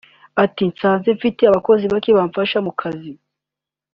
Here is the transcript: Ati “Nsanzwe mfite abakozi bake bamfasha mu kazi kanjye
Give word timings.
Ati 0.43 0.63
“Nsanzwe 0.71 1.09
mfite 1.17 1.41
abakozi 1.45 1.83
bake 1.93 2.11
bamfasha 2.17 2.57
mu 2.65 2.71
kazi 2.79 2.97
kanjye 2.99 3.11